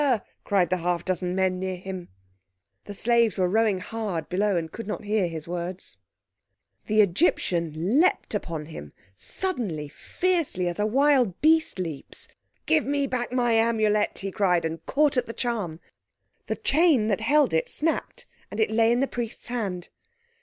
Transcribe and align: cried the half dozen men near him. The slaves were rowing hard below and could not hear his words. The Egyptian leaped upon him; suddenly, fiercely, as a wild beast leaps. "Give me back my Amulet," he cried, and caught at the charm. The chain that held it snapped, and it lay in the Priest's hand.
cried 0.43 0.71
the 0.71 0.77
half 0.77 1.05
dozen 1.05 1.35
men 1.35 1.59
near 1.59 1.75
him. 1.77 2.07
The 2.85 2.93
slaves 2.95 3.37
were 3.37 3.47
rowing 3.47 3.77
hard 3.81 4.29
below 4.29 4.55
and 4.57 4.71
could 4.71 4.87
not 4.87 5.03
hear 5.03 5.27
his 5.27 5.47
words. 5.47 5.99
The 6.87 7.01
Egyptian 7.01 8.01
leaped 8.01 8.33
upon 8.33 8.65
him; 8.65 8.93
suddenly, 9.15 9.87
fiercely, 9.87 10.67
as 10.67 10.79
a 10.79 10.87
wild 10.87 11.39
beast 11.39 11.77
leaps. 11.77 12.27
"Give 12.65 12.83
me 12.83 13.05
back 13.05 13.31
my 13.31 13.53
Amulet," 13.53 14.17
he 14.17 14.31
cried, 14.31 14.65
and 14.65 14.83
caught 14.87 15.17
at 15.17 15.27
the 15.27 15.33
charm. 15.33 15.79
The 16.47 16.55
chain 16.55 17.07
that 17.09 17.21
held 17.21 17.53
it 17.53 17.69
snapped, 17.69 18.25
and 18.49 18.59
it 18.59 18.71
lay 18.71 18.91
in 18.91 19.01
the 19.01 19.07
Priest's 19.07 19.49
hand. 19.49 19.89